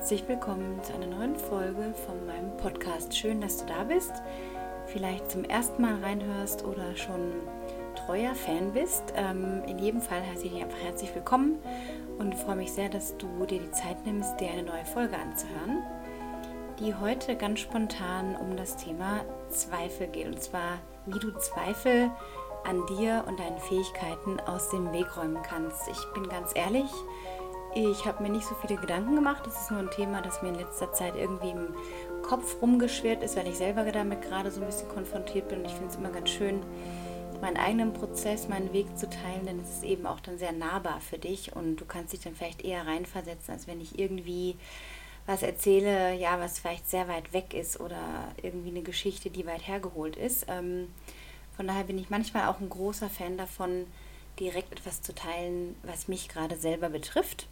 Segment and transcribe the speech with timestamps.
[0.00, 3.14] herzlich willkommen zu einer neuen Folge von meinem Podcast.
[3.14, 4.10] Schön, dass du da bist.
[4.86, 7.34] Vielleicht zum ersten Mal reinhörst oder schon
[8.06, 9.12] treuer Fan bist.
[9.14, 11.58] Ähm, in jedem Fall heiße ich dich einfach herzlich willkommen
[12.18, 15.82] und freue mich sehr, dass du dir die Zeit nimmst, dir eine neue Folge anzuhören,
[16.78, 20.28] die heute ganz spontan um das Thema Zweifel geht.
[20.28, 22.10] Und zwar, wie du Zweifel
[22.64, 25.88] an dir und deinen Fähigkeiten aus dem Weg räumen kannst.
[25.88, 26.90] Ich bin ganz ehrlich,
[27.74, 29.46] ich habe mir nicht so viele Gedanken gemacht.
[29.46, 31.74] Das ist nur ein Thema, das mir in letzter Zeit irgendwie im
[32.22, 35.60] Kopf rumgeschwert ist, weil ich selber damit gerade so ein bisschen konfrontiert bin.
[35.60, 36.62] Und ich finde es immer ganz schön,
[37.40, 41.00] meinen eigenen Prozess, meinen Weg zu teilen, denn es ist eben auch dann sehr nahbar
[41.00, 44.56] für dich und du kannst dich dann vielleicht eher reinversetzen, als wenn ich irgendwie
[45.26, 49.66] was erzähle, ja, was vielleicht sehr weit weg ist oder irgendwie eine Geschichte, die weit
[49.66, 50.46] hergeholt ist.
[50.48, 50.88] Ähm,
[51.56, 53.86] von daher bin ich manchmal auch ein großer Fan davon,
[54.38, 57.48] direkt etwas zu teilen, was mich gerade selber betrifft.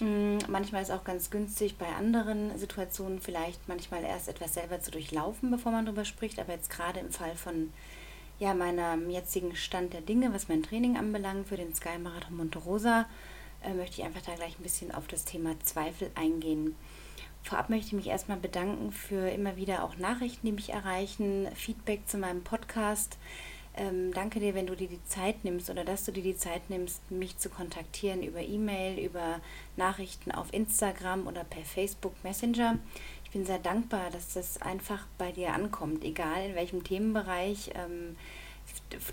[0.00, 4.90] Mm, manchmal ist auch ganz günstig bei anderen Situationen vielleicht manchmal erst etwas selber zu
[4.90, 6.38] durchlaufen, bevor man darüber spricht.
[6.38, 7.72] Aber jetzt gerade im Fall von
[8.38, 12.58] ja, meinem jetzigen Stand der Dinge, was mein Training anbelangt für den Sky Marathon Monte
[12.60, 13.06] Rosa,
[13.62, 16.76] äh, möchte ich einfach da gleich ein bisschen auf das Thema Zweifel eingehen.
[17.42, 22.06] Vorab möchte ich mich erstmal bedanken für immer wieder auch Nachrichten, die mich erreichen, Feedback
[22.06, 23.16] zu meinem Podcast.
[23.78, 26.68] Ähm, danke dir, wenn du dir die Zeit nimmst oder dass du dir die Zeit
[26.68, 29.40] nimmst, mich zu kontaktieren über E-Mail, über
[29.76, 32.78] Nachrichten auf Instagram oder per Facebook Messenger.
[33.24, 38.16] Ich bin sehr dankbar, dass das einfach bei dir ankommt, egal in welchem Themenbereich, ähm,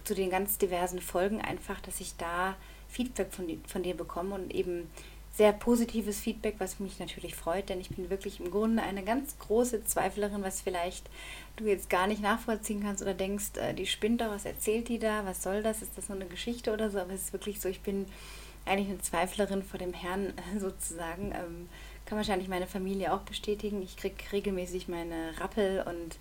[0.04, 2.56] zu den ganz diversen Folgen, einfach, dass ich da
[2.90, 4.90] Feedback von, von dir bekomme und eben
[5.36, 9.38] sehr positives Feedback, was mich natürlich freut, denn ich bin wirklich im Grunde eine ganz
[9.40, 11.10] große Zweiflerin, was vielleicht
[11.58, 15.00] du jetzt gar nicht nachvollziehen kannst oder denkst, äh, die spinnt da, was erzählt die
[15.00, 17.60] da, was soll das, ist das nur eine Geschichte oder so, aber es ist wirklich
[17.60, 18.06] so, ich bin
[18.66, 21.32] eigentlich eine Zweiflerin vor dem Herrn sozusagen.
[21.32, 21.70] Ähm,
[22.06, 23.82] kann wahrscheinlich meine Familie auch bestätigen.
[23.82, 26.18] Ich kriege regelmäßig meine Rappel und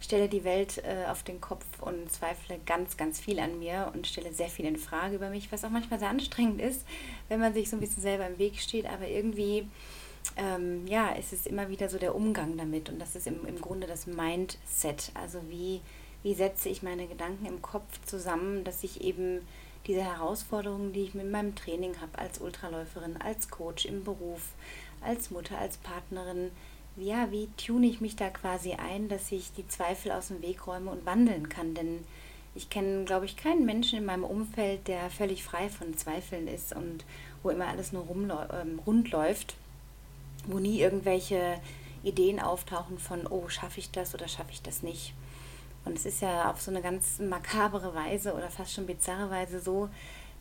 [0.00, 4.06] stelle die Welt äh, auf den Kopf und zweifle ganz, ganz viel an mir und
[4.06, 6.84] stelle sehr viel in Frage über mich, was auch manchmal sehr anstrengend ist,
[7.28, 8.86] wenn man sich so ein bisschen selber im Weg steht.
[8.86, 9.68] Aber irgendwie,
[10.36, 13.60] ähm, ja, ist es immer wieder so der Umgang damit und das ist im, im
[13.60, 15.10] Grunde das Mindset.
[15.14, 15.80] Also wie,
[16.22, 19.40] wie setze ich meine Gedanken im Kopf zusammen, dass ich eben
[19.86, 24.42] diese Herausforderungen, die ich mit meinem Training habe, als Ultraläuferin, als Coach im Beruf,
[25.00, 26.50] als Mutter, als Partnerin,
[26.96, 30.66] ja, wie tune ich mich da quasi ein, dass ich die Zweifel aus dem Weg
[30.66, 31.74] räume und wandeln kann?
[31.74, 32.04] Denn
[32.54, 36.74] ich kenne, glaube ich, keinen Menschen in meinem Umfeld, der völlig frei von Zweifeln ist
[36.74, 37.04] und
[37.42, 38.06] wo immer alles nur
[38.52, 39.56] ähm, rund läuft,
[40.46, 41.60] wo nie irgendwelche
[42.02, 45.12] Ideen auftauchen von, oh, schaffe ich das oder schaffe ich das nicht.
[45.84, 49.60] Und es ist ja auf so eine ganz makabere Weise oder fast schon bizarre Weise
[49.60, 49.88] so,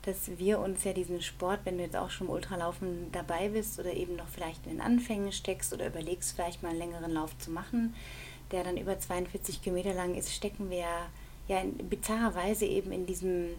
[0.06, 3.80] dass wir uns ja diesen Sport, wenn du jetzt auch schon im Ultralaufen dabei bist
[3.80, 7.36] oder eben noch vielleicht in den Anfängen steckst oder überlegst, vielleicht mal einen längeren Lauf
[7.40, 7.96] zu machen,
[8.52, 10.86] der dann über 42 Kilometer lang ist, stecken wir
[11.48, 13.50] ja in bizarrer Weise eben in diesem,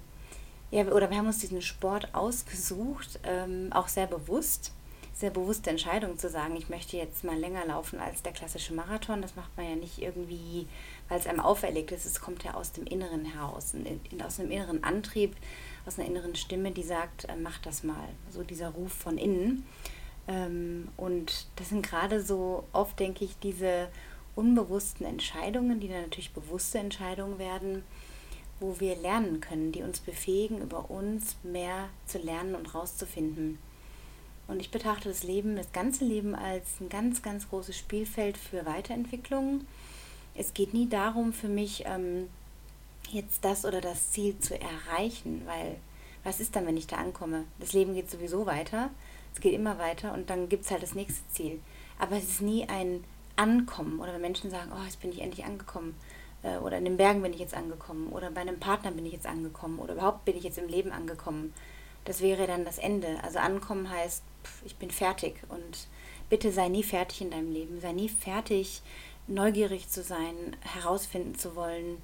[0.70, 4.72] ja, oder wir haben uns diesen Sport ausgesucht, ähm, auch sehr bewusst,
[5.12, 9.22] sehr bewusste Entscheidung zu sagen, ich möchte jetzt mal länger laufen als der klassische Marathon.
[9.22, 10.66] Das macht man ja nicht irgendwie,
[11.08, 12.06] weil es einem auferlegt ist.
[12.06, 15.36] Es kommt ja aus dem Inneren heraus, in, in, aus einem inneren Antrieb,
[15.86, 18.08] aus einer inneren Stimme, die sagt, äh, mach das mal.
[18.30, 19.64] So dieser Ruf von innen.
[20.28, 23.88] Ähm, und das sind gerade so oft, denke ich, diese
[24.34, 27.84] unbewussten Entscheidungen, die dann natürlich bewusste Entscheidungen werden,
[28.60, 33.58] wo wir lernen können, die uns befähigen, über uns mehr zu lernen und rauszufinden.
[34.48, 38.64] Und ich betrachte das Leben, das ganze Leben als ein ganz, ganz großes Spielfeld für
[38.64, 39.66] Weiterentwicklung.
[40.36, 42.28] Es geht nie darum für mich, ähm,
[43.10, 45.76] jetzt das oder das Ziel zu erreichen, weil
[46.24, 47.44] was ist dann, wenn ich da ankomme?
[47.58, 48.90] Das Leben geht sowieso weiter,
[49.32, 51.60] es geht immer weiter und dann gibt es halt das nächste Ziel.
[51.98, 53.04] Aber es ist nie ein
[53.36, 55.94] Ankommen oder wenn Menschen sagen, oh, jetzt bin ich endlich angekommen
[56.42, 59.12] äh, oder in den Bergen bin ich jetzt angekommen oder bei einem Partner bin ich
[59.12, 61.52] jetzt angekommen oder überhaupt bin ich jetzt im Leben angekommen.
[62.04, 63.18] Das wäre dann das Ende.
[63.22, 65.88] Also ankommen heißt, pff, ich bin fertig und
[66.28, 68.82] bitte sei nie fertig in deinem Leben, sei nie fertig,
[69.26, 72.00] neugierig zu sein, herausfinden zu wollen,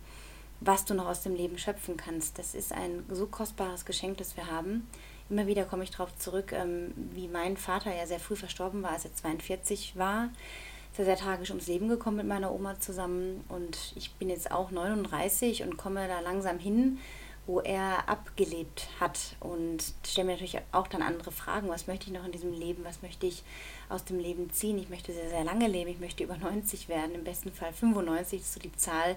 [0.61, 2.39] was du noch aus dem Leben schöpfen kannst.
[2.39, 4.87] Das ist ein so kostbares Geschenk, das wir haben.
[5.29, 8.91] Immer wieder komme ich darauf zurück, ähm, wie mein Vater ja sehr früh verstorben war,
[8.91, 10.29] als er 42 war.
[10.93, 13.43] Ist er sehr tragisch ums Leben gekommen mit meiner Oma zusammen.
[13.49, 16.99] Und ich bin jetzt auch 39 und komme da langsam hin,
[17.47, 19.37] wo er abgelebt hat.
[19.41, 21.71] Und stelle mir natürlich auch dann andere Fragen.
[21.71, 22.85] Was möchte ich noch in diesem Leben?
[22.85, 23.43] Was möchte ich
[23.93, 24.79] aus dem Leben ziehen?
[24.79, 25.91] Ich möchte sehr, sehr lange leben.
[25.91, 27.15] Ich möchte über 90 werden.
[27.15, 29.17] Im besten Fall 95 ist so die Zahl,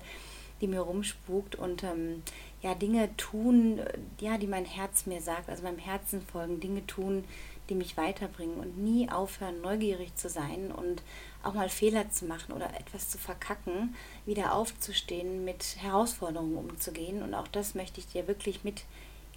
[0.61, 2.23] die mir rumspukt und ähm,
[2.61, 3.81] ja, Dinge tun,
[4.19, 7.25] ja, die mein Herz mir sagt, also meinem Herzen folgen, Dinge tun,
[7.69, 11.01] die mich weiterbringen und nie aufhören, neugierig zu sein und
[11.43, 13.95] auch mal Fehler zu machen oder etwas zu verkacken,
[14.25, 17.21] wieder aufzustehen, mit Herausforderungen umzugehen.
[17.21, 18.83] Und auch das möchte ich dir wirklich mit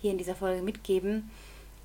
[0.01, 1.31] hier in dieser Folge mitgeben.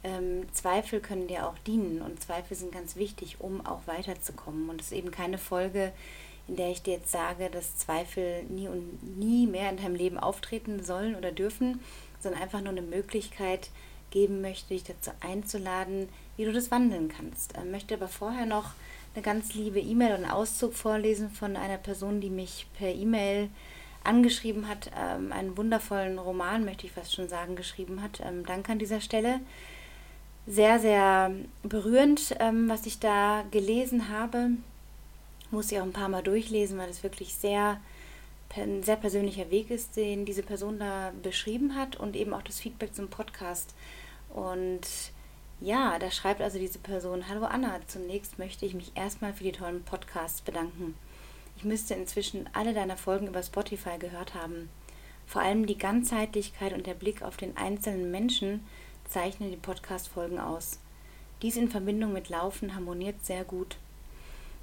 [0.04, 4.70] Ähm, Zweifel können dir auch dienen und Zweifel sind ganz wichtig, um auch weiterzukommen.
[4.70, 5.94] Und es ist eben keine Folge,
[6.48, 10.20] in der ich dir jetzt sage, dass Zweifel nie und nie mehr in deinem Leben
[10.20, 11.80] auftreten sollen oder dürfen,
[12.20, 13.70] sondern einfach nur eine Möglichkeit
[14.12, 17.54] geben möchte, dich dazu einzuladen, wie du das wandeln kannst.
[17.54, 18.72] Ich ähm, möchte aber vorher noch
[19.16, 23.50] eine ganz liebe E-Mail und einen Auszug vorlesen von einer Person, die mich per E-Mail
[24.04, 28.22] angeschrieben hat, ähm, einen wundervollen Roman, möchte ich fast schon sagen, geschrieben hat.
[28.26, 29.40] Ähm, danke an dieser Stelle.
[30.46, 31.32] Sehr, sehr
[31.64, 34.50] berührend, ähm, was ich da gelesen habe.
[35.52, 37.80] Muss ich auch ein paar Mal durchlesen, weil es wirklich sehr
[38.56, 42.60] ein sehr persönlicher Weg ist, den diese Person da beschrieben hat und eben auch das
[42.60, 43.74] Feedback zum Podcast.
[44.32, 44.82] Und
[45.60, 49.54] ja, da schreibt also diese Person, hallo Anna, zunächst möchte ich mich erstmal für die
[49.54, 50.96] tollen Podcasts bedanken.
[51.58, 54.70] Ich müsste inzwischen alle deiner Folgen über Spotify gehört haben.
[55.26, 58.66] Vor allem die Ganzheitlichkeit und der Blick auf den einzelnen Menschen
[59.10, 60.80] zeichnen die Podcast-Folgen aus.
[61.42, 63.78] Dies in Verbindung mit Laufen harmoniert sehr gut.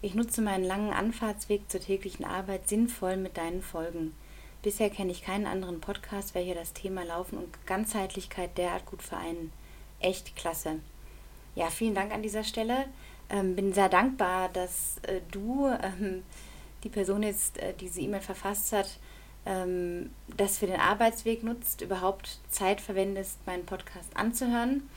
[0.03, 4.15] Ich nutze meinen langen Anfahrtsweg zur täglichen Arbeit sinnvoll mit deinen Folgen.
[4.63, 9.53] Bisher kenne ich keinen anderen Podcast, welcher das Thema Laufen und Ganzheitlichkeit derart gut vereinen.
[10.01, 10.81] Echt klasse.
[11.55, 12.87] Ja, vielen Dank an dieser Stelle.
[13.29, 16.23] Ähm, bin sehr dankbar, dass äh, du, ähm,
[16.83, 18.99] die Person jetzt äh, diese E-Mail verfasst hat,
[19.47, 24.89] ähm, das für den Arbeitsweg nutzt, überhaupt Zeit verwendest, meinen Podcast anzuhören.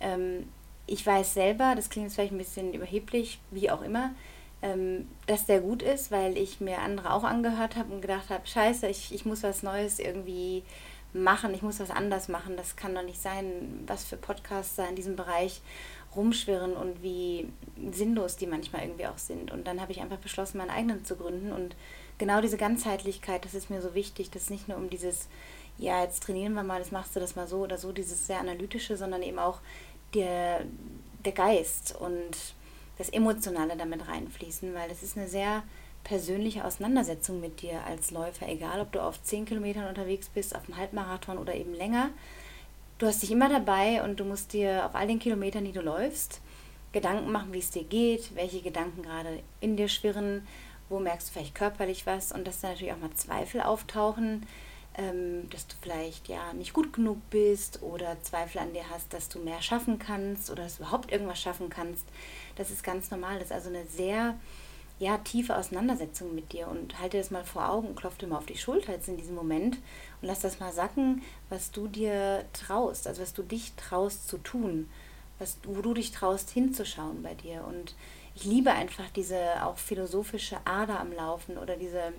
[0.00, 0.48] Ähm,
[0.86, 4.10] ich weiß selber, das klingt jetzt vielleicht ein bisschen überheblich, wie auch immer,
[4.62, 8.46] ähm, dass der gut ist, weil ich mir andere auch angehört habe und gedacht habe,
[8.46, 10.62] scheiße, ich, ich muss was Neues irgendwie
[11.14, 12.56] machen, ich muss was anders machen.
[12.56, 15.62] Das kann doch nicht sein, was für Podcasts da in diesem Bereich
[16.14, 17.48] rumschwirren und wie
[17.92, 19.50] sinnlos die manchmal irgendwie auch sind.
[19.50, 21.52] Und dann habe ich einfach beschlossen, meinen eigenen zu gründen.
[21.52, 21.76] Und
[22.18, 25.28] genau diese Ganzheitlichkeit, das ist mir so wichtig, dass nicht nur um dieses,
[25.78, 28.40] ja, jetzt trainieren wir mal, das machst du das mal so oder so, dieses sehr
[28.40, 29.60] analytische, sondern eben auch
[30.14, 30.64] der,
[31.24, 32.54] der Geist und
[32.98, 35.64] das Emotionale damit reinfließen, weil das ist eine sehr
[36.04, 40.66] persönliche Auseinandersetzung mit dir als Läufer, egal ob du auf 10 Kilometern unterwegs bist, auf
[40.66, 42.10] einem Halbmarathon oder eben länger.
[42.98, 45.80] Du hast dich immer dabei und du musst dir auf all den Kilometern, die du
[45.80, 46.40] läufst,
[46.92, 50.46] Gedanken machen, wie es dir geht, welche Gedanken gerade in dir schwirren,
[50.94, 54.46] wo merkst du vielleicht körperlich was und dass da natürlich auch mal Zweifel auftauchen,
[54.96, 59.28] ähm, dass du vielleicht ja nicht gut genug bist oder Zweifel an dir hast, dass
[59.28, 62.04] du mehr schaffen kannst oder dass du überhaupt irgendwas schaffen kannst.
[62.54, 63.38] Das ist ganz normal.
[63.38, 64.36] Das ist also eine sehr
[65.00, 68.38] ja, tiefe Auseinandersetzung mit dir und halte das mal vor Augen und klopf dir mal
[68.38, 69.78] auf die Schulter jetzt in diesem Moment
[70.22, 74.38] und lass das mal sacken, was du dir traust, also was du dich traust zu
[74.38, 74.88] tun,
[75.40, 77.64] was, wo du dich traust hinzuschauen bei dir.
[77.66, 77.96] Und
[78.34, 82.12] ich liebe einfach diese auch philosophische Ader am Laufen oder diese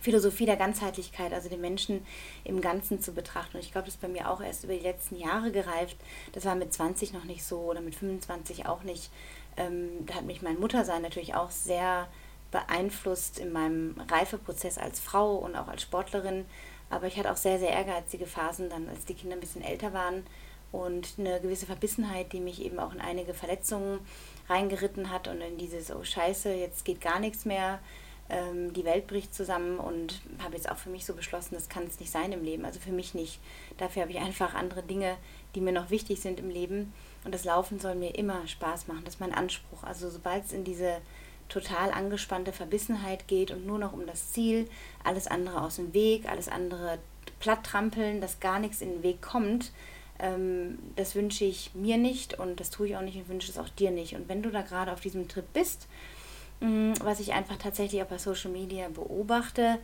[0.00, 2.06] Philosophie der Ganzheitlichkeit, also den Menschen
[2.44, 3.56] im Ganzen zu betrachten.
[3.56, 5.96] Und ich glaube, das ist bei mir auch erst über die letzten Jahre gereift.
[6.32, 9.10] Das war mit 20 noch nicht so oder mit 25 auch nicht.
[9.56, 12.06] Ähm, da hat mich mein Muttersein natürlich auch sehr
[12.50, 16.44] beeinflusst in meinem Reifeprozess als Frau und auch als Sportlerin.
[16.90, 19.92] Aber ich hatte auch sehr, sehr ehrgeizige Phasen dann, als die Kinder ein bisschen älter
[19.94, 20.24] waren
[20.70, 24.00] und eine gewisse Verbissenheit, die mich eben auch in einige Verletzungen
[24.48, 27.80] reingeritten hat und in dieses, oh scheiße, jetzt geht gar nichts mehr,
[28.28, 31.84] ähm, die Welt bricht zusammen und habe jetzt auch für mich so beschlossen, das kann
[31.84, 33.38] es nicht sein im Leben, also für mich nicht.
[33.76, 35.16] Dafür habe ich einfach andere Dinge,
[35.54, 36.92] die mir noch wichtig sind im Leben
[37.24, 39.02] und das Laufen soll mir immer Spaß machen.
[39.04, 39.82] Das ist mein Anspruch.
[39.82, 41.00] Also sobald es in diese
[41.48, 44.68] total angespannte Verbissenheit geht und nur noch um das Ziel,
[45.02, 46.98] alles andere aus dem Weg, alles andere
[47.40, 49.72] platt trampeln, dass gar nichts in den Weg kommt,
[50.18, 53.58] ähm, das wünsche ich mir nicht und das tue ich auch nicht und wünsche es
[53.58, 54.14] auch dir nicht.
[54.14, 55.88] Und wenn du da gerade auf diesem Trip bist,
[56.60, 59.78] mh, mm, was ich einfach tatsächlich auch bei Social Media beobachte,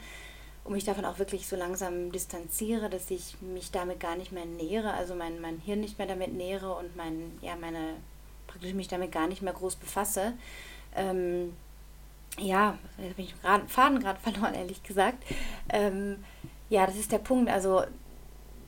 [0.64, 4.44] und mich davon auch wirklich so langsam distanziere, dass ich mich damit gar nicht mehr
[4.44, 7.94] nähere, also mein, mein Hirn nicht mehr damit nähere und mein, ja, meine,
[8.46, 10.34] praktisch mich damit gar nicht mehr groß befasse.
[10.94, 11.54] Ähm,
[12.38, 15.24] ja, jetzt bin ich gerade Faden gerade verloren, ehrlich gesagt.
[15.70, 16.22] Ähm,
[16.68, 17.50] ja, das ist der Punkt.
[17.50, 17.82] Also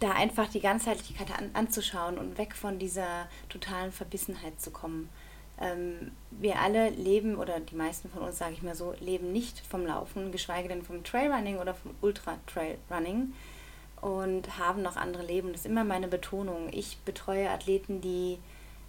[0.03, 5.09] da einfach die Ganzheitlichkeit an, anzuschauen und weg von dieser totalen Verbissenheit zu kommen
[5.63, 9.61] ähm, wir alle leben, oder die meisten von uns, sage ich mal so, leben nicht
[9.61, 13.33] vom Laufen, geschweige denn vom Trailrunning oder vom Ultra-Trailrunning
[14.01, 15.53] und haben noch andere Leben.
[15.53, 16.69] Das ist immer meine Betonung.
[16.73, 18.39] Ich betreue Athleten, die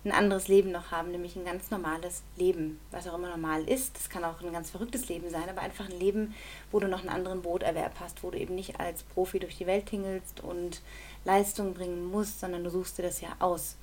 [0.06, 3.96] ein anderes Leben noch haben, nämlich ein ganz normales Leben, was auch immer normal ist.
[3.96, 6.36] Das kann auch ein ganz verrücktes Leben sein, aber einfach ein Leben,
[6.72, 9.68] wo du noch einen anderen Broterwerb hast, wo du eben nicht als Profi durch die
[9.68, 10.82] Welt tingelst und
[11.24, 13.78] Leistung bringen musst, sondern du suchst dir das ja aus.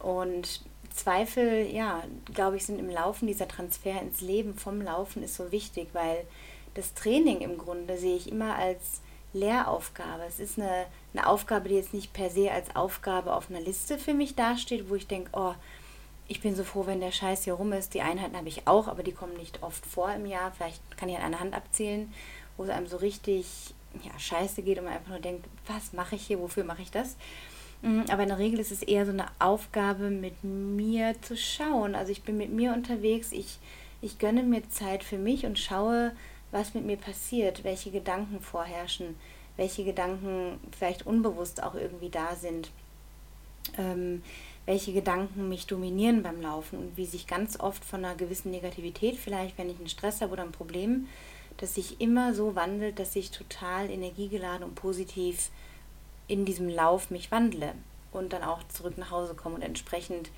[0.00, 0.62] Und
[0.92, 2.02] Zweifel, ja,
[2.34, 6.26] glaube ich, sind im Laufen, dieser Transfer ins Leben vom Laufen ist so wichtig, weil
[6.74, 9.00] das Training im Grunde sehe ich immer als
[9.36, 10.24] Lehraufgabe.
[10.26, 13.98] Es ist eine, eine Aufgabe, die jetzt nicht per se als Aufgabe auf einer Liste
[13.98, 15.54] für mich dasteht, wo ich denke, oh,
[16.28, 17.94] ich bin so froh, wenn der Scheiß hier rum ist.
[17.94, 20.50] Die Einheiten habe ich auch, aber die kommen nicht oft vor im Jahr.
[20.52, 22.12] Vielleicht kann ich an einer Hand abzählen,
[22.56, 26.16] wo es einem so richtig ja, scheiße geht und man einfach nur denkt, was mache
[26.16, 27.16] ich hier, wofür mache ich das?
[27.82, 31.94] Mm, aber in der Regel ist es eher so eine Aufgabe, mit mir zu schauen.
[31.94, 33.58] Also ich bin mit mir unterwegs, ich,
[34.00, 36.12] ich gönne mir Zeit für mich und schaue,
[36.50, 39.16] was mit mir passiert, welche Gedanken vorherrschen,
[39.56, 42.70] welche Gedanken vielleicht unbewusst auch irgendwie da sind,
[43.78, 44.22] ähm,
[44.66, 49.16] welche Gedanken mich dominieren beim Laufen und wie sich ganz oft von einer gewissen Negativität,
[49.16, 51.08] vielleicht wenn ich einen Stress habe oder ein Problem,
[51.56, 55.50] dass sich immer so wandelt, dass ich total energiegeladen und positiv
[56.28, 57.74] in diesem Lauf mich wandle
[58.12, 60.30] und dann auch zurück nach Hause komme und entsprechend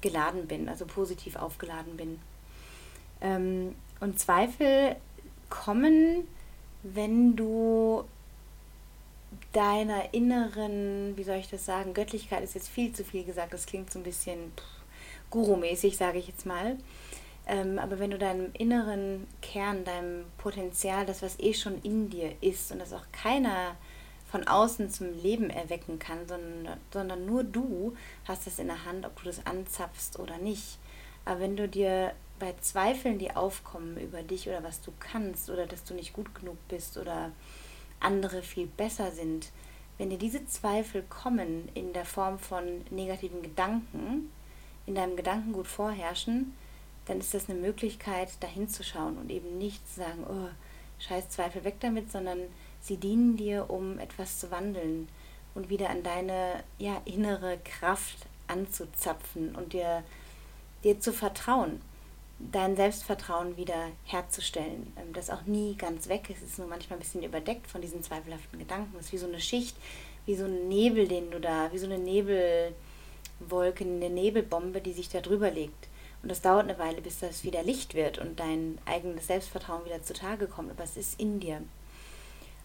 [0.00, 2.18] geladen bin, also positiv aufgeladen bin.
[3.20, 4.96] Ähm, und Zweifel
[5.50, 6.26] kommen,
[6.82, 8.04] wenn du
[9.52, 13.66] deiner inneren, wie soll ich das sagen, Göttlichkeit ist jetzt viel zu viel gesagt, das
[13.66, 14.52] klingt so ein bisschen
[15.30, 16.76] Guru-mäßig, sage ich jetzt mal.
[17.46, 22.32] Ähm, aber wenn du deinem inneren Kern, deinem Potenzial, das, was eh schon in dir
[22.40, 23.76] ist und das auch keiner
[24.30, 29.04] von außen zum Leben erwecken kann, sondern, sondern nur du hast das in der Hand,
[29.04, 30.78] ob du das anzapfst oder nicht.
[31.24, 35.66] Aber wenn du dir bei Zweifeln, die aufkommen über dich oder was du kannst oder
[35.66, 37.30] dass du nicht gut genug bist oder
[38.00, 39.50] andere viel besser sind,
[39.98, 44.32] wenn dir diese Zweifel kommen in der Form von negativen Gedanken,
[44.86, 46.54] in deinem Gedankengut vorherrschen,
[47.04, 50.48] dann ist das eine Möglichkeit, da hinzuschauen und eben nicht zu sagen, oh,
[50.98, 52.38] scheiß Zweifel weg damit, sondern
[52.80, 55.08] Sie dienen dir, um etwas zu wandeln
[55.54, 60.02] und wieder an deine ja, innere Kraft anzuzapfen und dir,
[60.82, 61.82] dir zu vertrauen,
[62.52, 66.42] dein Selbstvertrauen wieder herzustellen, ähm, das auch nie ganz weg ist.
[66.42, 68.96] Es ist nur manchmal ein bisschen überdeckt von diesen zweifelhaften Gedanken.
[68.98, 69.76] Es ist wie so eine Schicht,
[70.26, 75.08] wie so ein Nebel, den du da, wie so eine Nebelwolke, eine Nebelbombe, die sich
[75.08, 75.88] da drüber legt.
[76.22, 80.02] Und das dauert eine Weile, bis das wieder Licht wird und dein eigenes Selbstvertrauen wieder
[80.02, 80.70] zutage kommt.
[80.70, 81.62] Aber es ist in dir.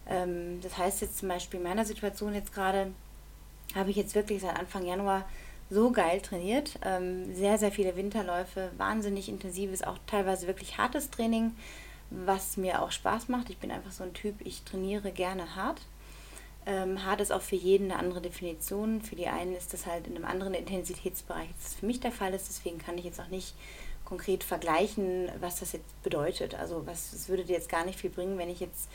[0.08, 2.92] Ähm, das heißt jetzt zum Beispiel in meiner Situation jetzt gerade,
[3.74, 5.28] habe ich jetzt wirklich seit Anfang Januar
[5.70, 6.78] so geil trainiert.
[6.84, 11.56] Ähm, sehr, sehr viele Winterläufe, wahnsinnig intensives, auch teilweise wirklich hartes Training,
[12.10, 13.50] was mir auch Spaß macht.
[13.50, 15.80] Ich bin einfach so ein Typ, ich trainiere gerne hart.
[16.66, 19.00] Ähm, hart ist auch für jeden eine andere Definition.
[19.00, 22.34] Für die einen ist das halt in einem anderen Intensitätsbereich, das für mich der Fall
[22.34, 22.48] ist.
[22.48, 23.54] Deswegen kann ich jetzt auch nicht
[24.04, 26.54] konkret vergleichen, was das jetzt bedeutet.
[26.54, 28.88] Also es würde dir jetzt gar nicht viel bringen, wenn ich jetzt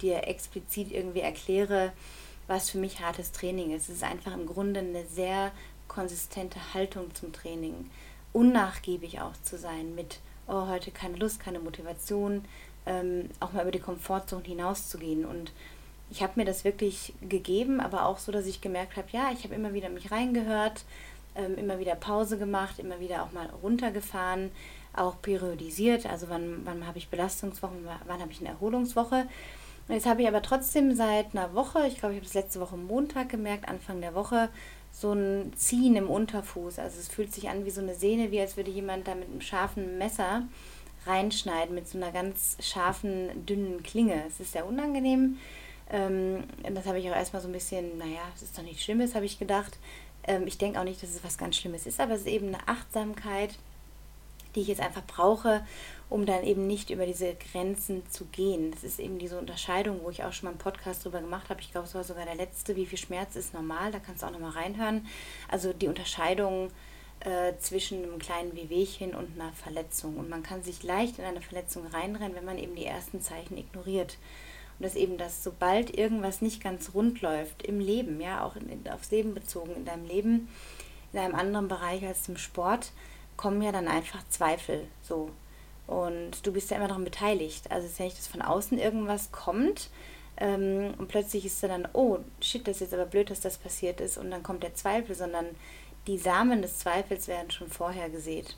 [0.00, 1.92] dir explizit irgendwie erkläre,
[2.46, 3.88] was für mich hartes Training ist.
[3.88, 5.52] Es ist einfach im Grunde eine sehr
[5.88, 7.90] konsistente Haltung zum Training.
[8.32, 12.44] Unnachgiebig auch zu sein mit, oh, heute keine Lust, keine Motivation,
[12.86, 15.24] ähm, auch mal über die Komfortzone hinauszugehen.
[15.24, 15.52] Und
[16.10, 19.44] ich habe mir das wirklich gegeben, aber auch so, dass ich gemerkt habe, ja, ich
[19.44, 20.84] habe immer wieder mich reingehört,
[21.34, 24.50] ähm, immer wieder Pause gemacht, immer wieder auch mal runtergefahren,
[24.94, 26.06] auch periodisiert.
[26.06, 29.26] Also wann, wann habe ich Belastungswochen, wann habe ich eine Erholungswoche.
[29.86, 32.60] Und jetzt habe ich aber trotzdem seit einer Woche, ich glaube, ich habe das letzte
[32.60, 34.48] Woche Montag gemerkt, Anfang der Woche,
[34.94, 36.78] so ein Ziehen im Unterfuß.
[36.78, 39.28] Also es fühlt sich an wie so eine Sehne, wie als würde jemand da mit
[39.28, 40.44] einem scharfen Messer
[41.04, 44.22] reinschneiden, mit so einer ganz scharfen, dünnen Klinge.
[44.28, 45.38] Es ist sehr unangenehm.
[45.90, 49.16] Ähm, das habe ich auch erstmal so ein bisschen, naja, es ist doch nichts Schlimmes,
[49.16, 49.78] habe ich gedacht.
[50.26, 52.48] Ähm, ich denke auch nicht, dass es was ganz Schlimmes ist, aber es ist eben
[52.48, 53.58] eine Achtsamkeit,
[54.54, 55.64] die ich jetzt einfach brauche,
[56.10, 58.70] um dann eben nicht über diese Grenzen zu gehen.
[58.70, 61.60] Das ist eben diese Unterscheidung, wo ich auch schon mal einen Podcast drüber gemacht habe.
[61.60, 64.26] Ich glaube, es war sogar der letzte, wie viel Schmerz ist normal, da kannst du
[64.26, 65.06] auch nochmal reinhören.
[65.48, 66.70] Also die Unterscheidung
[67.20, 70.18] äh, zwischen einem kleinen Wehwehchen und einer Verletzung.
[70.18, 73.56] Und man kann sich leicht in eine Verletzung reinrennen, wenn man eben die ersten Zeichen
[73.56, 74.18] ignoriert.
[74.78, 78.86] Und das eben, dass sobald irgendwas nicht ganz rund läuft im Leben, ja, auch in,
[78.90, 80.48] aufs Leben bezogen, in deinem Leben,
[81.12, 82.92] in einem anderen Bereich als im Sport,
[83.36, 85.30] kommen ja dann einfach Zweifel so.
[85.86, 87.70] Und du bist ja immer daran beteiligt.
[87.70, 89.90] Also es ist ja nicht, dass von außen irgendwas kommt
[90.36, 94.00] ähm, und plötzlich ist dann, oh, shit, das ist jetzt aber blöd, dass das passiert
[94.00, 95.46] ist und dann kommt der Zweifel, sondern
[96.06, 98.56] die Samen des Zweifels werden schon vorher gesät.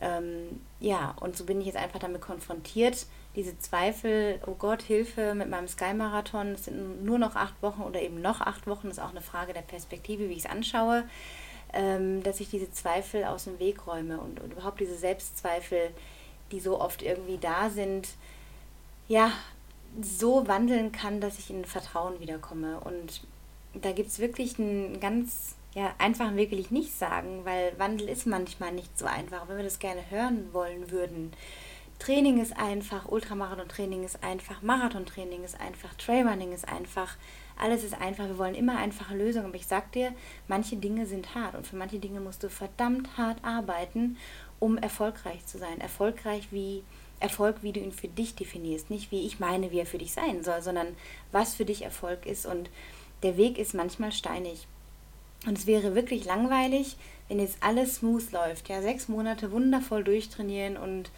[0.00, 5.34] Ähm, ja, und so bin ich jetzt einfach damit konfrontiert, diese Zweifel, oh Gott, Hilfe
[5.34, 9.00] mit meinem Sky-Marathon, es sind nur noch acht Wochen oder eben noch acht Wochen, ist
[9.00, 11.04] auch eine Frage der Perspektive, wie ich es anschaue
[11.72, 15.90] ähm, dass ich diese Zweifel aus dem Weg räume und, und überhaupt diese Selbstzweifel,
[16.50, 18.08] die so oft irgendwie da sind,
[19.08, 19.32] ja,
[20.00, 22.80] so wandeln kann, dass ich in Vertrauen wiederkomme.
[22.80, 23.22] Und
[23.74, 28.72] da gibt es wirklich einen ganz ja, einfach wirklich nicht sagen, weil Wandel ist manchmal
[28.72, 31.32] nicht so einfach, wenn wir das gerne hören wollen würden.
[31.98, 37.16] Training ist einfach, Ultramarathon-Training ist einfach, Marathon-Training ist einfach, Trailrunning ist einfach,
[37.58, 38.26] alles ist einfach.
[38.26, 39.46] Wir wollen immer einfache Lösungen.
[39.46, 40.12] Aber ich sag dir,
[40.48, 44.16] manche Dinge sind hart und für manche Dinge musst du verdammt hart arbeiten,
[44.58, 45.80] um erfolgreich zu sein.
[45.80, 46.82] Erfolgreich wie
[47.20, 48.90] Erfolg, wie du ihn für dich definierst.
[48.90, 50.88] Nicht wie ich meine, wie er für dich sein soll, sondern
[51.30, 52.46] was für dich Erfolg ist.
[52.46, 52.68] Und
[53.22, 54.66] der Weg ist manchmal steinig.
[55.46, 56.96] Und es wäre wirklich langweilig,
[57.28, 58.68] wenn jetzt alles smooth läuft.
[58.68, 61.10] Ja, sechs Monate wundervoll durchtrainieren und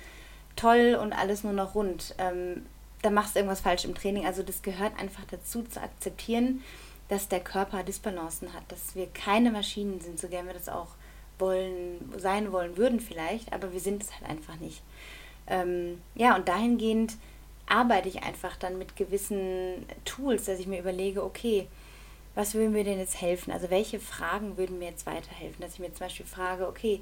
[0.57, 2.14] toll und alles nur noch rund.
[2.19, 2.64] Ähm,
[3.04, 4.25] da machst du irgendwas falsch im Training.
[4.25, 6.62] Also das gehört einfach dazu zu akzeptieren,
[7.08, 10.88] dass der Körper Disbalancen hat, dass wir keine Maschinen sind, so gern wir das auch
[11.38, 14.82] wollen, sein wollen würden vielleicht, aber wir sind es halt einfach nicht.
[15.46, 17.16] Ähm, ja, und dahingehend
[17.66, 21.66] arbeite ich einfach dann mit gewissen Tools, dass ich mir überlege, okay,
[22.34, 23.52] was würden mir denn jetzt helfen?
[23.52, 25.61] Also welche Fragen würden mir jetzt weiterhelfen?
[25.61, 27.00] Dass ich mir zum Beispiel frage, okay,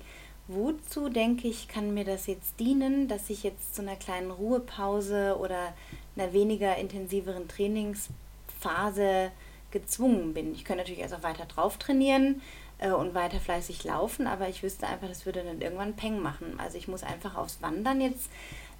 [0.48, 5.36] wozu denke ich, kann mir das jetzt dienen, dass ich jetzt zu einer kleinen Ruhepause
[5.38, 5.72] oder
[6.16, 9.30] einer weniger intensiveren Trainingsphase
[9.70, 10.52] gezwungen bin.
[10.54, 12.42] Ich könnte natürlich auch weiter drauf trainieren
[12.78, 16.58] äh, und weiter fleißig laufen, aber ich wüsste einfach, das würde dann irgendwann Peng machen.
[16.58, 18.30] Also ich muss einfach aufs Wandern jetzt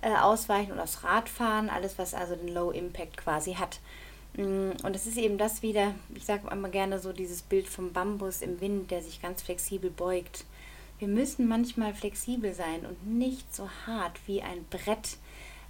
[0.03, 3.81] äh, ausweichen und aufs Radfahren, alles was also den Low Impact quasi hat.
[4.37, 7.93] Mm, und es ist eben das wieder, ich sage immer gerne so dieses Bild vom
[7.93, 10.45] Bambus im Wind, der sich ganz flexibel beugt.
[11.03, 15.17] Wir müssen manchmal flexibel sein und nicht so hart wie ein Brett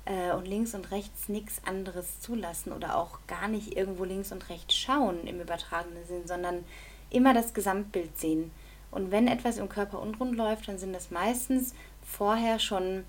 [0.04, 4.50] äh, und links und rechts nichts anderes zulassen oder auch gar nicht irgendwo links und
[4.50, 6.66] rechts schauen im übertragenen Sinn, sondern
[7.08, 8.50] immer das Gesamtbild sehen.
[8.90, 11.74] Und wenn etwas im Körper unrund läuft, dann sind das meistens
[12.06, 13.04] vorher schon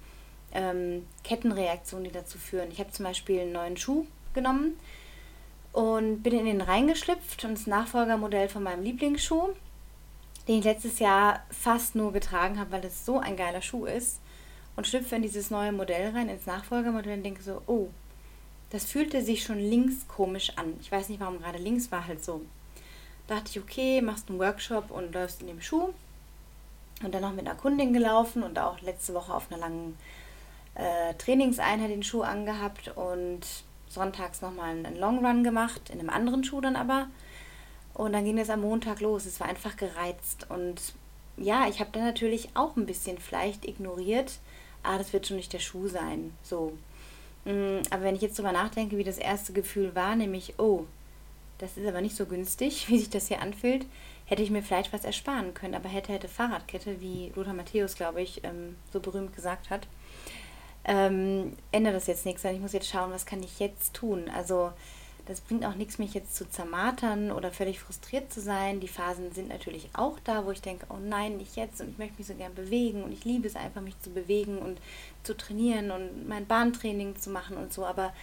[0.53, 2.71] ähm, Kettenreaktionen, die dazu führen.
[2.71, 4.79] Ich habe zum Beispiel einen neuen Schuh genommen
[5.73, 9.49] und bin in den reingeschlüpft und das Nachfolgermodell von meinem Lieblingsschuh
[10.47, 14.19] den ich letztes Jahr fast nur getragen habe, weil es so ein geiler Schuh ist.
[14.75, 17.89] Und schlüpfe in dieses neue Modell rein, ins Nachfolgermodell und denke so, oh,
[18.71, 20.73] das fühlte sich schon links komisch an.
[20.81, 22.41] Ich weiß nicht, warum gerade links war halt so.
[23.27, 25.89] Da dachte ich, okay, machst einen Workshop und läufst in dem Schuh.
[27.03, 29.97] Und dann noch mit einer Kundin gelaufen und auch letzte Woche auf einer langen
[30.75, 33.41] äh, Trainingseinheit den Schuh angehabt und
[33.87, 37.07] sonntags nochmal einen Long Run gemacht, in einem anderen Schuh dann aber.
[37.93, 39.25] Und dann ging es am Montag los.
[39.25, 40.47] Es war einfach gereizt.
[40.49, 40.93] Und
[41.37, 44.39] ja, ich habe dann natürlich auch ein bisschen vielleicht ignoriert,
[44.83, 46.33] ah, das wird schon nicht der Schuh sein.
[46.43, 46.73] So.
[47.45, 50.85] Mm, aber wenn ich jetzt drüber nachdenke, wie das erste Gefühl war, nämlich, oh,
[51.57, 53.85] das ist aber nicht so günstig, wie sich das hier anfühlt,
[54.25, 55.75] hätte ich mir vielleicht was ersparen können.
[55.75, 59.87] Aber hätte, hätte Fahrradkette, wie Lothar Matthäus, glaube ich, ähm, so berühmt gesagt hat,
[60.85, 62.43] ähm, ändert das jetzt nichts.
[62.43, 64.29] Ich muss jetzt schauen, was kann ich jetzt tun.
[64.35, 64.71] Also
[65.25, 68.81] das bringt auch nichts, mich jetzt zu zermatern oder völlig frustriert zu sein.
[68.81, 71.97] Die Phasen sind natürlich auch da, wo ich denke, oh nein, nicht jetzt und ich
[71.97, 74.79] möchte mich so gern bewegen und ich liebe es einfach, mich zu bewegen und
[75.23, 77.85] zu trainieren und mein Bahntraining zu machen und so.
[77.85, 78.13] Aber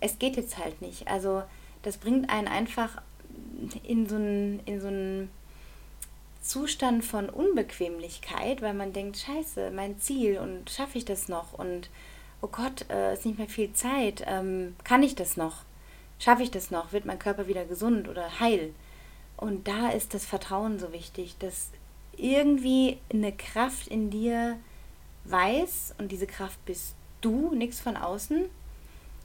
[0.00, 1.06] es geht jetzt halt nicht.
[1.06, 1.44] Also
[1.82, 3.00] das bringt einen einfach
[3.84, 5.30] in so einen, in so einen
[6.42, 11.88] Zustand von Unbequemlichkeit, weil man denkt, scheiße, mein Ziel und schaffe ich das noch und
[12.40, 15.64] oh Gott, äh, ist nicht mehr viel Zeit, ähm, kann ich das noch?
[16.22, 16.92] Schaffe ich das noch?
[16.92, 18.72] Wird mein Körper wieder gesund oder heil?
[19.36, 21.70] Und da ist das Vertrauen so wichtig, dass
[22.16, 24.56] irgendwie eine Kraft in dir
[25.24, 28.44] weiß, und diese Kraft bist du, nichts von außen,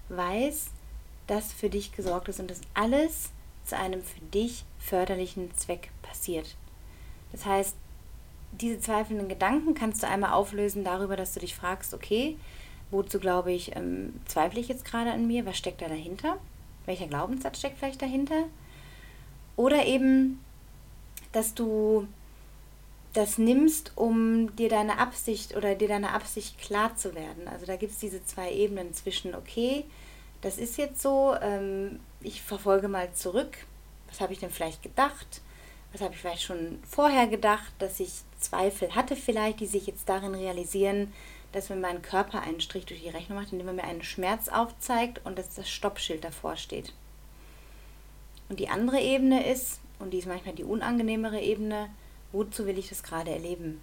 [0.10, 0.72] weiß,
[1.28, 3.30] dass für dich gesorgt ist und dass alles
[3.64, 6.56] zu einem für dich förderlichen Zweck passiert.
[7.32, 7.76] Das heißt,
[8.54, 12.40] diese zweifelnden Gedanken kannst du einmal auflösen darüber, dass du dich fragst, okay,
[12.90, 16.40] wozu glaube ich, ähm, zweifle ich jetzt gerade an mir, was steckt da dahinter?
[16.88, 18.46] Welcher Glaubenssatz steckt vielleicht dahinter.
[19.56, 20.40] Oder eben,
[21.32, 22.08] dass du
[23.14, 27.48] das nimmst, um dir deine Absicht oder dir deine Absicht klar zu werden.
[27.48, 29.86] Also da gibt es diese zwei Ebenen zwischen, okay,
[30.42, 33.58] das ist jetzt so, ähm, ich verfolge mal zurück,
[34.08, 35.42] was habe ich denn vielleicht gedacht,
[35.92, 40.08] was habe ich vielleicht schon vorher gedacht, dass ich Zweifel hatte vielleicht, die sich jetzt
[40.08, 41.12] darin realisieren,
[41.52, 44.50] dass mir mein Körper einen Strich durch die Rechnung macht, indem er mir einen Schmerz
[44.50, 46.94] aufzeigt und dass das Stoppschild davor steht.
[48.50, 51.90] Und die andere Ebene ist, und die ist manchmal die unangenehmere Ebene,
[52.32, 53.82] wozu will ich das gerade erleben?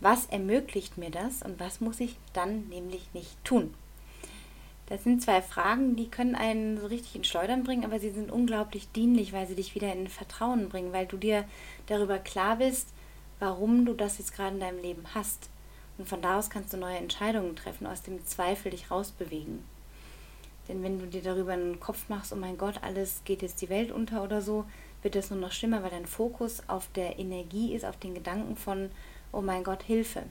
[0.00, 3.74] Was ermöglicht mir das und was muss ich dann nämlich nicht tun?
[4.86, 8.32] Das sind zwei Fragen, die können einen so richtig in Schleudern bringen, aber sie sind
[8.32, 11.44] unglaublich dienlich, weil sie dich wieder in Vertrauen bringen, weil du dir
[11.86, 12.88] darüber klar bist,
[13.38, 15.48] warum du das jetzt gerade in deinem Leben hast.
[16.00, 19.62] Und von da aus kannst du neue Entscheidungen treffen, aus dem Zweifel dich rausbewegen.
[20.66, 23.68] Denn wenn du dir darüber einen Kopf machst, oh mein Gott, alles geht jetzt die
[23.68, 24.64] Welt unter oder so,
[25.02, 28.56] wird das nur noch schlimmer, weil dein Fokus auf der Energie ist, auf den Gedanken
[28.56, 28.90] von,
[29.30, 30.22] oh mein Gott, Hilfe.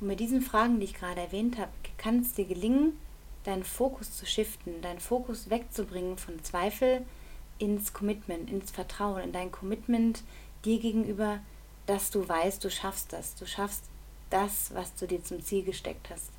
[0.00, 2.98] Und mit diesen Fragen, die ich gerade erwähnt habe, kann es dir gelingen,
[3.44, 7.04] deinen Fokus zu shiften, deinen Fokus wegzubringen von Zweifel
[7.58, 10.22] ins Commitment, ins Vertrauen, in dein Commitment
[10.64, 11.40] dir gegenüber,
[11.84, 13.84] dass du weißt, du schaffst das, du schaffst
[14.30, 16.30] das, was du dir zum Ziel gesteckt hast.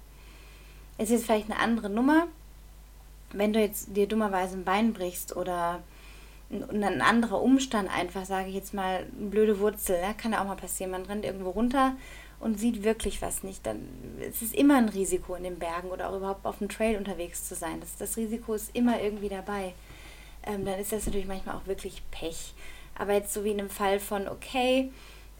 [0.97, 2.27] Es ist vielleicht eine andere Nummer,
[3.31, 5.81] wenn du jetzt dir dummerweise ein Bein brichst oder
[6.51, 10.47] ein anderer Umstand einfach, sage ich jetzt mal, eine blöde Wurzel, ja, kann ja auch
[10.47, 10.91] mal passieren.
[10.91, 11.95] Man rennt irgendwo runter
[12.39, 13.65] und sieht wirklich was nicht.
[13.65, 13.87] Dann
[14.19, 17.47] es ist immer ein Risiko in den Bergen oder auch überhaupt auf dem Trail unterwegs
[17.47, 17.79] zu sein.
[17.79, 19.73] Das, das Risiko ist immer irgendwie dabei.
[20.43, 22.53] Ähm, dann ist das natürlich manchmal auch wirklich Pech.
[22.97, 24.91] Aber jetzt so wie in einem Fall von, okay,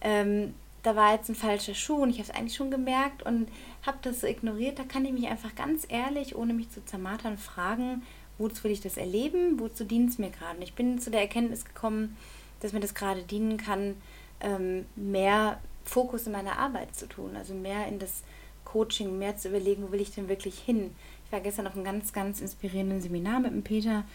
[0.01, 3.49] ähm, da war jetzt ein falscher Schuh und ich habe es eigentlich schon gemerkt und
[3.85, 4.79] habe das so ignoriert.
[4.79, 8.03] Da kann ich mich einfach ganz ehrlich, ohne mich zu zermatern, fragen,
[8.37, 10.57] wozu will ich das erleben, wozu dient es mir gerade.
[10.57, 12.17] Und ich bin zu der Erkenntnis gekommen,
[12.61, 13.95] dass mir das gerade dienen kann,
[14.39, 18.23] ähm, mehr Fokus in meiner Arbeit zu tun, also mehr in das
[18.63, 20.95] Coaching, mehr zu überlegen, wo will ich denn wirklich hin.
[21.25, 24.05] Ich war gestern auf einem ganz, ganz inspirierenden Seminar mit dem Peter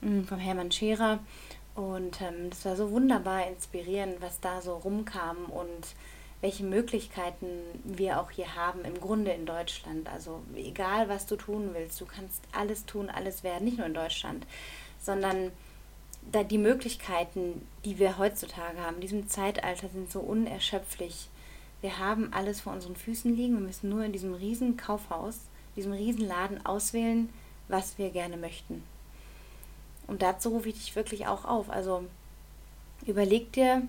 [0.00, 1.20] mm, vom Hermann Scherer
[1.74, 5.94] und ähm, das war so wunderbar inspirierend, was da so rumkam und
[6.44, 7.46] welche Möglichkeiten
[7.84, 10.10] wir auch hier haben, im Grunde in Deutschland.
[10.10, 13.94] Also egal, was du tun willst, du kannst alles tun, alles werden, nicht nur in
[13.94, 14.46] Deutschland,
[15.00, 15.52] sondern
[16.30, 21.30] da die Möglichkeiten, die wir heutzutage haben, in diesem Zeitalter sind so unerschöpflich.
[21.80, 25.38] Wir haben alles vor unseren Füßen liegen, wir müssen nur in diesem riesen Kaufhaus,
[25.76, 27.30] diesem riesen Laden auswählen,
[27.68, 28.82] was wir gerne möchten.
[30.06, 31.70] Und dazu rufe ich dich wirklich auch auf.
[31.70, 32.04] Also
[33.06, 33.88] überleg dir,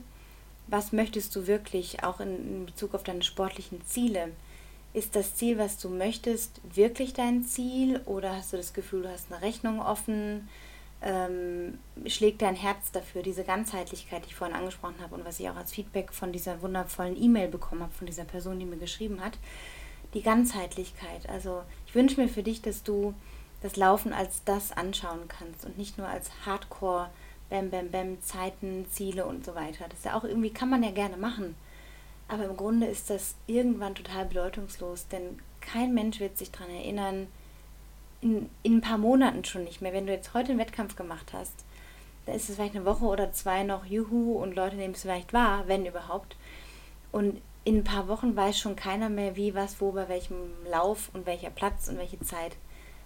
[0.68, 4.32] was möchtest du wirklich, auch in, Bezug auf deine sportlichen Ziele.
[4.94, 9.10] Ist das Ziel, was du möchtest, wirklich dein Ziel oder hast du das Gefühl, du
[9.12, 10.48] hast eine Rechnung offen?
[11.02, 15.50] Ähm, schlägt dein Herz dafür, diese Ganzheitlichkeit, die ich vorhin angesprochen habe und was ich
[15.50, 19.22] auch als Feedback von dieser wundervollen E-Mail bekommen habe, von dieser Person, die mir geschrieben
[19.24, 19.38] hat,
[20.14, 21.30] die Ganzheitlichkeit.
[21.30, 23.14] Also ich wünsche mir für dich, dass du
[23.62, 27.10] das Laufen als das anschauen kannst und nicht nur als Hardcore-
[27.50, 29.86] Bam, Bam, Bam, Zeiten, Ziele und so weiter.
[29.88, 31.56] Das ist ja auch irgendwie, kann man ja gerne machen.
[32.28, 37.28] Aber im Grunde ist das irgendwann total bedeutungslos, denn kein Mensch wird sich daran erinnern,
[38.22, 39.94] in, in ein paar Monaten schon nicht mehr.
[39.94, 41.54] Wenn du jetzt heute einen Wettkampf gemacht hast,
[42.26, 45.34] dann ist es vielleicht eine Woche oder zwei noch Juhu und Leute nehmen es vielleicht
[45.34, 46.36] wahr, wenn überhaupt.
[47.12, 50.36] Und in ein paar Wochen weiß schon keiner mehr, wie, was, wo, bei welchem
[50.70, 52.56] Lauf und welcher Platz und welche Zeit.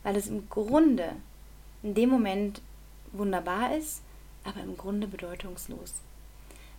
[0.03, 1.15] Weil es im Grunde
[1.83, 2.61] in dem Moment
[3.11, 4.01] wunderbar ist,
[4.43, 5.93] aber im Grunde bedeutungslos.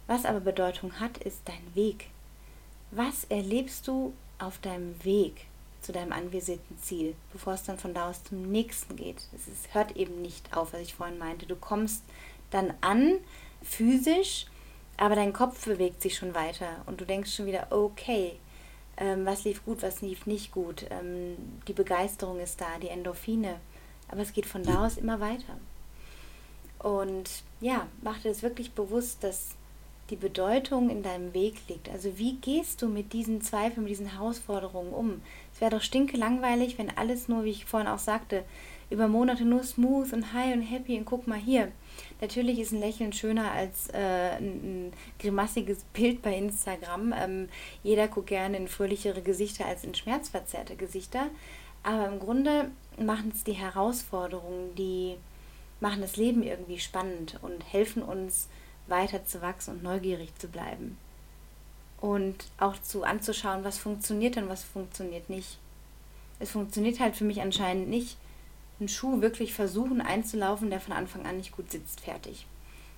[0.07, 2.09] Was aber Bedeutung hat, ist dein Weg.
[2.91, 5.47] Was erlebst du auf deinem Weg
[5.83, 9.29] zu deinem anvisierten Ziel, bevor es dann von da aus zum nächsten geht?
[9.35, 11.47] Es ist, hört eben nicht auf, was ich vorhin meinte.
[11.47, 12.03] Du kommst
[12.51, 13.19] dann an,
[13.63, 14.47] physisch,
[14.97, 18.39] aber dein Kopf bewegt sich schon weiter und du denkst schon wieder, okay,
[18.97, 21.37] ähm, was lief gut, was lief nicht gut, ähm,
[21.69, 23.61] die Begeisterung ist da, die Endorphine,
[24.09, 25.57] aber es geht von da aus immer weiter.
[26.83, 29.55] Und ja, mach dir das wirklich bewusst, dass
[30.09, 31.89] die Bedeutung in deinem Weg liegt.
[31.89, 35.23] Also wie gehst du mit diesen Zweifeln, mit diesen Herausforderungen um?
[35.55, 38.45] Es wäre doch stinke langweilig, wenn alles nur, wie ich vorhin auch sagte,
[38.91, 41.71] über Monate nur smooth und high und happy und guck mal hier.
[42.21, 47.15] Natürlich ist ein Lächeln schöner als äh, ein, ein grimassiges Bild bei Instagram.
[47.17, 47.49] Ähm,
[47.85, 51.29] jeder guckt gerne in fröhlichere Gesichter als in schmerzverzerrte Gesichter.
[51.85, 55.17] Aber im Grunde machen es die Herausforderungen, die
[55.81, 58.49] machen das Leben irgendwie spannend und helfen uns
[58.87, 60.99] weiter zu wachsen und neugierig zu bleiben.
[62.01, 65.59] Und auch zu anzuschauen, was funktioniert und was funktioniert nicht.
[66.39, 68.17] Es funktioniert halt für mich anscheinend nicht,
[68.79, 72.47] einen Schuh wirklich versuchen einzulaufen, der von Anfang an nicht gut sitzt, fertig.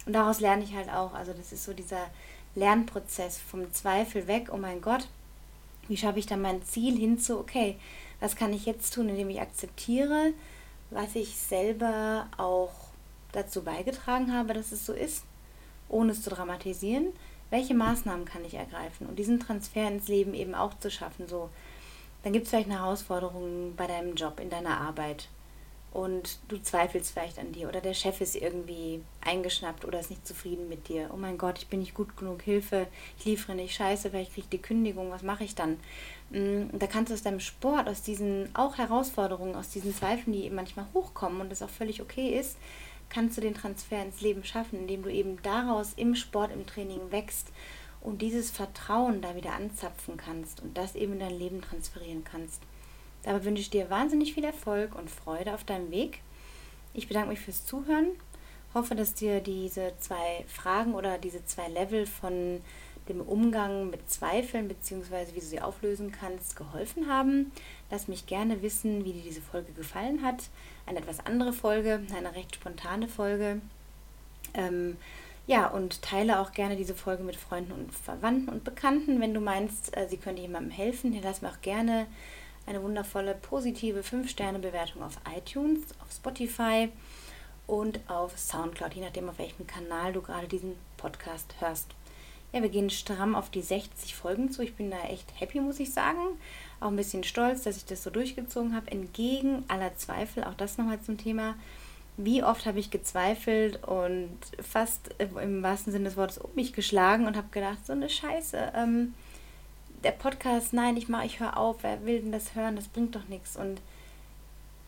[0.07, 1.13] Und daraus lerne ich halt auch.
[1.13, 2.09] Also das ist so dieser
[2.55, 5.09] Lernprozess vom Zweifel weg, oh mein Gott,
[5.89, 7.77] wie schaffe ich dann mein Ziel hinzu, okay,
[8.21, 10.33] was kann ich jetzt tun, indem ich akzeptiere,
[10.93, 12.73] was ich selber auch
[13.33, 15.25] dazu beigetragen habe, dass es so ist,
[15.89, 17.13] ohne es zu dramatisieren.
[17.51, 19.07] Welche Maßnahmen kann ich ergreifen?
[19.07, 21.29] Und diesen Transfer ins Leben eben auch zu schaffen.
[21.29, 21.51] So,
[22.23, 25.29] dann gibt es vielleicht eine Herausforderung bei deinem Job, in deiner Arbeit.
[25.93, 27.69] Und du zweifelst vielleicht an dir.
[27.69, 31.11] Oder der Chef ist irgendwie eingeschnappt oder ist nicht zufrieden mit dir.
[31.13, 32.87] Oh mein Gott, ich bin nicht gut genug, Hilfe,
[33.19, 35.79] ich liefere nicht, scheiße, vielleicht kriege ich die Kündigung, was mache ich dann?
[36.31, 40.45] Mm, da kannst du aus deinem Sport, aus diesen auch Herausforderungen, aus diesen Zweifeln, die
[40.45, 42.57] eben manchmal hochkommen und das auch völlig okay ist,
[43.11, 47.11] kannst du den Transfer ins Leben schaffen, indem du eben daraus im Sport, im Training
[47.11, 47.49] wächst
[48.01, 52.63] und dieses Vertrauen da wieder anzapfen kannst und das eben in dein Leben transferieren kannst.
[53.23, 56.21] Dabei wünsche ich dir wahnsinnig viel Erfolg und Freude auf deinem Weg.
[56.95, 58.09] Ich bedanke mich fürs Zuhören
[58.75, 62.63] Hoffe, dass dir diese zwei Fragen oder diese zwei Level von
[63.09, 65.35] dem Umgang mit Zweifeln bzw.
[65.35, 67.53] wie du sie auflösen kannst, geholfen haben.
[67.91, 70.45] Lass mich gerne wissen, wie dir diese Folge gefallen hat.
[70.87, 73.61] Eine etwas andere Folge, eine recht spontane Folge.
[74.55, 74.97] Ähm,
[75.47, 79.21] ja, und teile auch gerne diese Folge mit Freunden und Verwandten und Bekannten.
[79.21, 82.07] Wenn du meinst, äh, sie könnte jemandem helfen, dann lass mir auch gerne
[82.67, 86.89] eine wundervolle positive 5-Sterne-Bewertung auf iTunes, auf Spotify
[87.67, 91.89] und auf Soundcloud, je nachdem, auf welchem Kanal du gerade diesen Podcast hörst.
[92.53, 94.63] Ja, wir gehen stramm auf die 60 Folgen zu.
[94.63, 96.21] Ich bin da echt happy, muss ich sagen.
[96.81, 98.91] Auch ein bisschen stolz, dass ich das so durchgezogen habe.
[98.91, 101.55] Entgegen aller Zweifel, auch das nochmal zum Thema.
[102.19, 107.27] Wie oft habe ich gezweifelt und fast im wahrsten Sinne des Wortes um mich geschlagen
[107.27, 108.73] und habe gedacht, so eine Scheiße.
[108.77, 109.15] Ähm,
[110.05, 111.83] der Podcast, nein, ich mache, ich höre auf.
[111.83, 112.77] Wer will denn das hören?
[112.77, 113.57] Das bringt doch nichts.
[113.57, 113.81] Und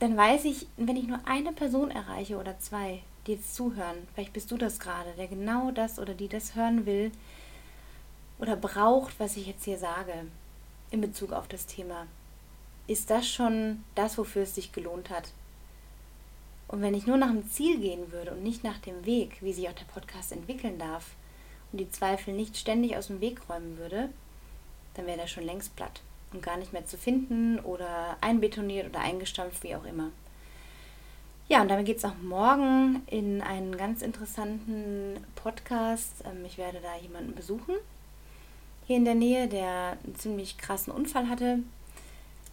[0.00, 4.32] dann weiß ich, wenn ich nur eine Person erreiche oder zwei, die jetzt zuhören, vielleicht
[4.32, 7.12] bist du das gerade, der genau das oder die das hören will,
[8.38, 10.26] oder braucht, was ich jetzt hier sage,
[10.90, 12.06] in Bezug auf das Thema,
[12.86, 15.30] ist das schon das, wofür es sich gelohnt hat.
[16.68, 19.52] Und wenn ich nur nach dem Ziel gehen würde und nicht nach dem Weg, wie
[19.52, 21.12] sich auch der Podcast entwickeln darf,
[21.72, 24.08] und die Zweifel nicht ständig aus dem Weg räumen würde,
[24.94, 26.00] dann wäre der schon längst platt
[26.32, 30.10] und gar nicht mehr zu finden oder einbetoniert oder eingestampft, wie auch immer.
[31.48, 36.24] Ja, und damit geht es auch morgen in einen ganz interessanten Podcast.
[36.24, 37.74] Ähm, ich werde da jemanden besuchen,
[38.86, 41.58] hier in der Nähe, der einen ziemlich krassen Unfall hatte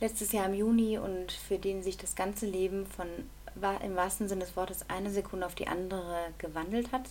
[0.01, 3.08] letztes Jahr im Juni und für den sich das ganze Leben von
[3.84, 7.10] im wahrsten Sinne des Wortes eine Sekunde auf die andere gewandelt hat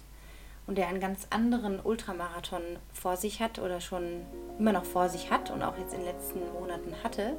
[0.66, 4.24] und der einen ganz anderen Ultramarathon vor sich hat oder schon
[4.58, 7.36] immer noch vor sich hat und auch jetzt in den letzten Monaten hatte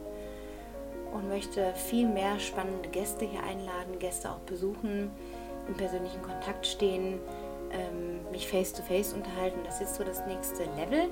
[1.14, 5.10] und möchte viel mehr spannende Gäste hier einladen, Gäste auch besuchen,
[5.68, 7.20] im persönlichen Kontakt stehen,
[7.72, 9.60] ähm, mich face to face unterhalten.
[9.66, 11.10] Das ist so das nächste Level.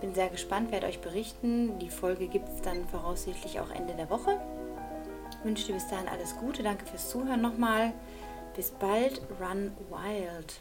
[0.00, 1.78] Bin sehr gespannt, werde euch berichten.
[1.78, 4.40] Die Folge gibt es dann voraussichtlich auch Ende der Woche.
[5.30, 6.62] Ich wünsche dir bis dahin alles Gute.
[6.62, 7.92] Danke fürs Zuhören nochmal.
[8.56, 9.20] Bis bald.
[9.40, 10.60] Run wild.